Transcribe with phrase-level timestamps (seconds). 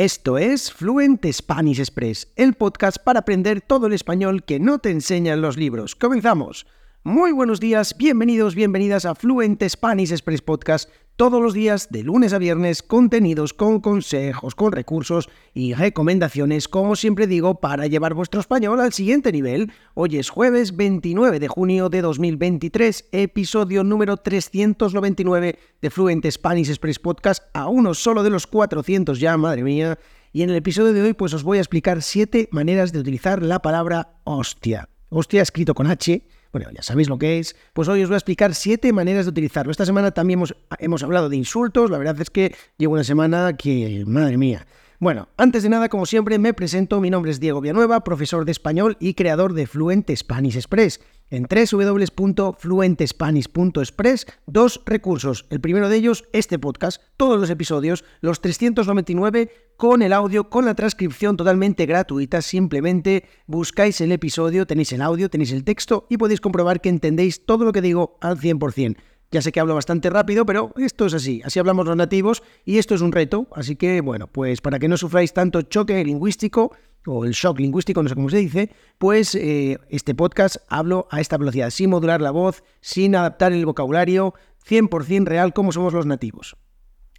[0.00, 4.88] Esto es Fluent Spanish Express, el podcast para aprender todo el español que no te
[4.88, 5.94] enseñan los libros.
[5.94, 6.64] ¡Comenzamos!
[7.02, 12.34] Muy buenos días, bienvenidos, bienvenidas a Fluent Spanish Express Podcast, todos los días de lunes
[12.34, 18.38] a viernes, contenidos con consejos, con recursos y recomendaciones, como siempre digo, para llevar vuestro
[18.38, 19.72] español al siguiente nivel.
[19.94, 26.98] Hoy es jueves 29 de junio de 2023, episodio número 399 de Fluent Spanish Express
[26.98, 29.98] Podcast, a uno solo de los 400 ya, madre mía.
[30.34, 33.42] Y en el episodio de hoy pues os voy a explicar siete maneras de utilizar
[33.42, 34.90] la palabra hostia.
[35.08, 37.56] Hostia escrito con H, bueno, ya sabéis lo que es.
[37.72, 39.70] Pues hoy os voy a explicar siete maneras de utilizarlo.
[39.70, 41.90] Esta semana también hemos, hemos hablado de insultos.
[41.90, 44.66] La verdad es que llevo una semana que, madre mía.
[45.00, 47.00] Bueno, antes de nada, como siempre, me presento.
[47.00, 51.00] Mi nombre es Diego Villanueva, profesor de español y creador de Fluent Spanish Express
[51.30, 55.46] en www.fluentespanish.express dos recursos.
[55.48, 60.66] El primero de ellos, este podcast, todos los episodios, los 399 con el audio, con
[60.66, 62.42] la transcripción totalmente gratuita.
[62.42, 67.46] Simplemente buscáis el episodio, tenéis el audio, tenéis el texto y podéis comprobar que entendéis
[67.46, 68.98] todo lo que digo al 100%.
[69.32, 72.78] Ya sé que hablo bastante rápido, pero esto es así, así hablamos los nativos y
[72.78, 76.72] esto es un reto, así que bueno, pues para que no sufráis tanto choque lingüístico,
[77.06, 81.20] o el shock lingüístico, no sé cómo se dice, pues eh, este podcast hablo a
[81.20, 84.34] esta velocidad, sin modular la voz, sin adaptar el vocabulario,
[84.68, 86.56] 100% real como somos los nativos.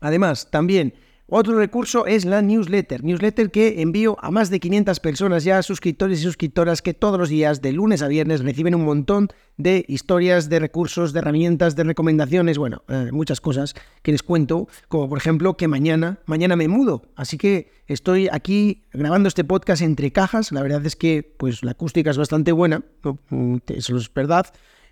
[0.00, 0.94] Además, también
[1.30, 6.20] otro recurso es la newsletter, newsletter que envío a más de 500 personas ya, suscriptores
[6.20, 10.48] y suscriptoras que todos los días, de lunes a viernes, reciben un montón de historias,
[10.48, 15.18] de recursos, de herramientas, de recomendaciones, bueno, eh, muchas cosas que les cuento, como por
[15.18, 20.50] ejemplo que mañana, mañana me mudo, así que estoy aquí grabando este podcast entre cajas,
[20.50, 22.84] la verdad es que pues la acústica es bastante buena,
[23.28, 24.46] mm, eso es verdad,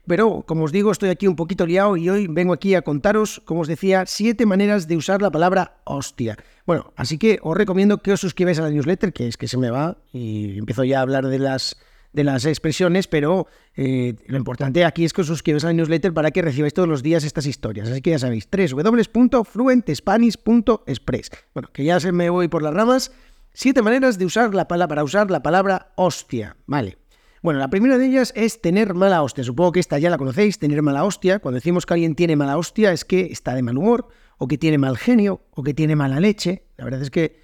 [0.07, 3.41] pero, como os digo, estoy aquí un poquito liado y hoy vengo aquí a contaros,
[3.45, 6.37] como os decía, siete maneras de usar la palabra hostia.
[6.65, 9.59] Bueno, así que os recomiendo que os suscribáis a la newsletter, que es que se
[9.59, 11.77] me va y empiezo ya a hablar de las,
[12.13, 16.15] de las expresiones, pero eh, lo importante aquí es que os suscribáis a la newsletter
[16.15, 17.89] para que recibáis todos los días estas historias.
[17.89, 21.31] Así que ya sabéis, www.fluentespanish.express.
[21.53, 23.13] Bueno, que ya se me voy por las ramas.
[23.53, 26.57] Siete maneras de usar la palabra, para usar la palabra hostia.
[26.67, 26.99] Vale.
[27.47, 29.45] Bueno, la primera de ellas es tener mala hostia.
[29.45, 31.39] Supongo que esta ya la conocéis, tener mala hostia.
[31.39, 34.59] Cuando decimos que alguien tiene mala hostia es que está de mal humor, o que
[34.59, 36.65] tiene mal genio, o que tiene mala leche.
[36.77, 37.41] La verdad es que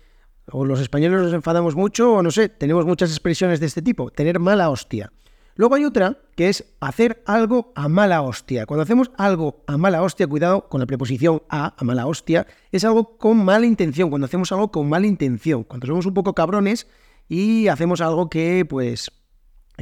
[0.50, 4.10] o los españoles nos enfadamos mucho, o no sé, tenemos muchas expresiones de este tipo.
[4.10, 5.12] Tener mala hostia.
[5.54, 8.66] Luego hay otra que es hacer algo a mala hostia.
[8.66, 12.84] Cuando hacemos algo a mala hostia, cuidado con la preposición a, a mala hostia, es
[12.84, 14.10] algo con mala intención.
[14.10, 16.88] Cuando hacemos algo con mala intención, cuando somos un poco cabrones
[17.28, 19.12] y hacemos algo que, pues,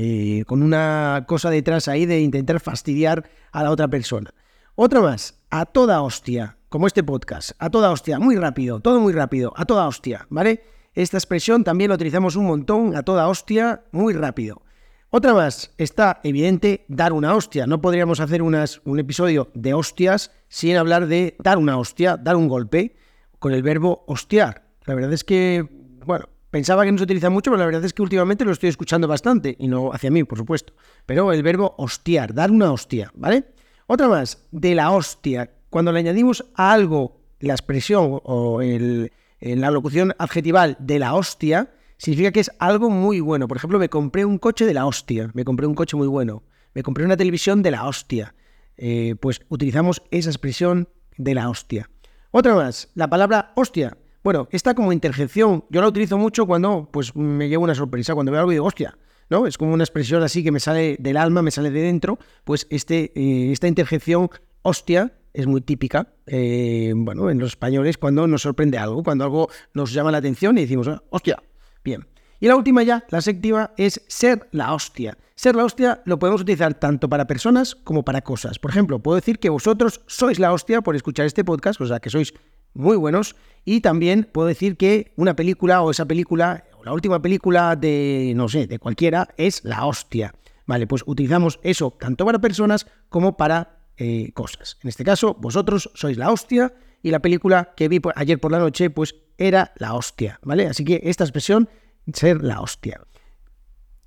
[0.02, 4.32] eh, con una cosa detrás ahí de intentar fastidiar a la otra persona.
[4.74, 9.12] Otra más, a toda hostia, como este podcast, a toda hostia, muy rápido, todo muy
[9.12, 10.62] rápido, a toda hostia, ¿vale?
[10.94, 14.62] Esta expresión también la utilizamos un montón, a toda hostia, muy rápido.
[15.10, 17.66] Otra más, está evidente dar una hostia.
[17.66, 22.36] No podríamos hacer unas, un episodio de hostias sin hablar de dar una hostia, dar
[22.36, 22.96] un golpe,
[23.38, 24.64] con el verbo hostiar.
[24.86, 25.68] La verdad es que,
[26.06, 28.68] bueno, Pensaba que no se utiliza mucho, pero la verdad es que últimamente lo estoy
[28.68, 30.72] escuchando bastante, y no hacia mí, por supuesto.
[31.06, 33.44] Pero el verbo hostiar, dar una hostia, ¿vale?
[33.86, 35.50] Otra más, de la hostia.
[35.70, 41.70] Cuando le añadimos a algo la expresión o el, la locución adjetival de la hostia,
[41.96, 43.46] significa que es algo muy bueno.
[43.46, 46.42] Por ejemplo, me compré un coche de la hostia, me compré un coche muy bueno,
[46.74, 48.34] me compré una televisión de la hostia.
[48.76, 51.90] Eh, pues utilizamos esa expresión de la hostia.
[52.32, 57.14] Otra más, la palabra hostia bueno, esta como interjección, yo la utilizo mucho cuando pues
[57.16, 58.96] me llevo una sorpresa, cuando veo algo y digo, hostia,
[59.30, 59.46] ¿no?
[59.46, 62.66] Es como una expresión así que me sale del alma, me sale de dentro, pues
[62.70, 64.28] este, eh, esta interjección,
[64.62, 69.48] hostia, es muy típica, eh, bueno, en los españoles cuando nos sorprende algo, cuando algo
[69.74, 71.42] nos llama la atención y decimos, hostia,
[71.84, 72.06] bien.
[72.40, 75.16] Y la última ya, la séptima, es ser la hostia.
[75.34, 78.58] Ser la hostia lo podemos utilizar tanto para personas como para cosas.
[78.58, 82.00] Por ejemplo, puedo decir que vosotros sois la hostia por escuchar este podcast, o sea,
[82.00, 82.34] que sois
[82.74, 83.36] muy buenos.
[83.64, 88.32] Y también puedo decir que una película o esa película, o la última película de,
[88.34, 90.34] no sé, de cualquiera, es la hostia.
[90.66, 94.78] Vale, pues utilizamos eso tanto para personas como para eh, cosas.
[94.82, 96.72] En este caso, vosotros sois la hostia
[97.02, 100.66] y la película que vi ayer por la noche, pues era la hostia, ¿vale?
[100.66, 101.68] Así que esta expresión,
[102.12, 103.00] ser la hostia.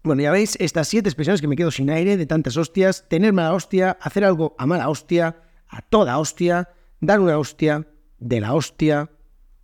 [0.04, 3.08] Bueno, ya veis estas siete expresiones que me quedo sin aire de tantas hostias.
[3.08, 5.38] Tener mala hostia, hacer algo a mala hostia,
[5.70, 7.88] a toda hostia, dar una hostia,
[8.24, 9.10] de la hostia,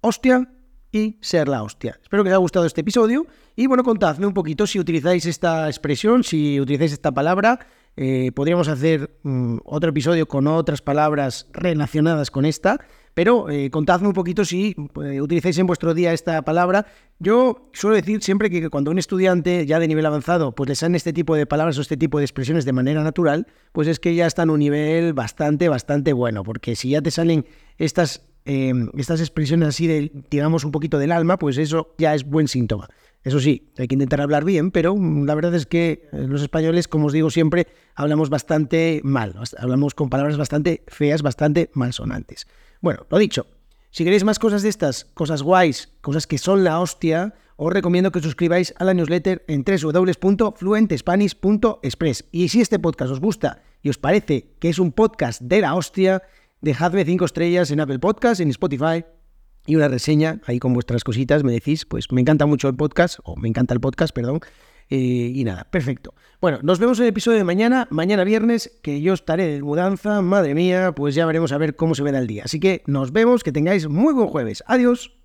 [0.01, 0.51] hostia
[0.91, 1.99] y ser la hostia.
[2.01, 3.25] Espero que os haya gustado este episodio
[3.55, 7.59] y bueno, contadme un poquito si utilizáis esta expresión, si utilizáis esta palabra.
[7.95, 12.79] Eh, podríamos hacer mm, otro episodio con otras palabras relacionadas con esta,
[13.13, 16.85] Pero eh, contadme un poquito si eh, utilizáis en vuestro día esta palabra.
[17.19, 20.95] Yo suelo decir siempre que cuando un estudiante ya de nivel avanzado pues le salen
[20.95, 24.15] este tipo de palabras o este tipo de expresiones de manera natural, pues es que
[24.15, 26.43] ya está en un nivel bastante, bastante bueno.
[26.43, 27.45] Porque si ya te salen
[27.77, 32.25] estas, eh, estas expresiones así, de, digamos, un poquito del alma, pues eso ya es
[32.25, 32.87] buen síntoma.
[33.23, 36.41] Eso sí, hay que intentar hablar bien, pero mm, la verdad es que eh, los
[36.41, 42.47] españoles, como os digo siempre, hablamos bastante mal, hablamos con palabras bastante feas, bastante malsonantes.
[42.81, 43.45] Bueno, lo dicho,
[43.91, 48.11] si queréis más cosas de estas, cosas guays, cosas que son la hostia, os recomiendo
[48.11, 52.25] que os suscribáis a la newsletter en www.fluentespanish.express.
[52.31, 55.75] Y si este podcast os gusta y os parece que es un podcast de la
[55.75, 56.23] hostia,
[56.61, 59.05] dejadme 5 estrellas en Apple Podcast, en Spotify
[59.65, 61.43] y una reseña ahí con vuestras cositas.
[61.43, 64.39] Me decís, pues me encanta mucho el podcast, o me encanta el podcast, perdón.
[64.89, 66.15] Eh, y nada, perfecto.
[66.41, 70.21] Bueno, nos vemos en el episodio de mañana, mañana viernes, que yo estaré de mudanza.
[70.21, 72.43] Madre mía, pues ya veremos a ver cómo se ve el día.
[72.45, 74.63] Así que nos vemos, que tengáis muy buen jueves.
[74.65, 75.18] Adiós.